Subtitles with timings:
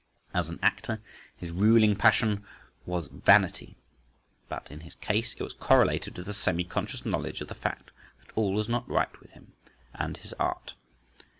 [0.33, 0.99] As an actor
[1.37, 2.43] his ruling passion
[2.87, 3.77] was vanity,
[4.49, 7.91] but in his case it was correlated with a semi conscious knowledge of the fact
[8.19, 9.53] that all was not right with him
[9.93, 10.73] and his art.